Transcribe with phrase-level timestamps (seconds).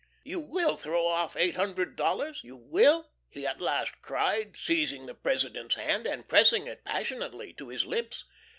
[0.25, 5.13] "You WILL throw off eight hundred dollars you WILL?" he at last cried, seizing the
[5.13, 8.25] President's hand and pressing it passionately to his lips.